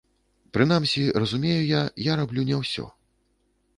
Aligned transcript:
Прынамсі, 0.57 1.03
разумею 1.23 1.57
я, 1.77 1.81
я 2.11 2.17
раблю 2.23 2.47
не 2.51 2.57
ўсё. 2.63 2.89